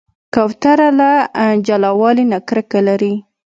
[0.33, 1.11] کوتره له
[1.67, 3.13] جلاوالي نه کرکه لري.